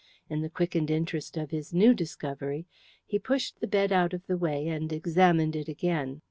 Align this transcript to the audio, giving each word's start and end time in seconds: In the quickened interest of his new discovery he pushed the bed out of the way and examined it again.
In 0.31 0.41
the 0.41 0.49
quickened 0.49 0.89
interest 0.89 1.37
of 1.37 1.51
his 1.51 1.75
new 1.75 1.93
discovery 1.93 2.65
he 3.05 3.19
pushed 3.19 3.59
the 3.59 3.67
bed 3.67 3.91
out 3.91 4.13
of 4.15 4.25
the 4.25 4.35
way 4.35 4.67
and 4.67 4.91
examined 4.91 5.55
it 5.55 5.67
again. 5.67 6.19